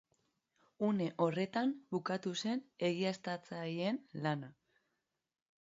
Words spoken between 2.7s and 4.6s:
egiaztatzaileen lana.